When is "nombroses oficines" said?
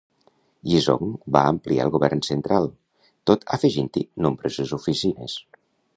4.27-5.37